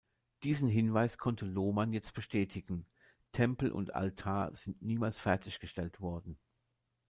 [0.41, 2.87] Diesen Hinweis konnte Lohmann jetzt bestätigen:
[3.33, 6.39] Tempel und Altar sind niemals fertiggestellt worden.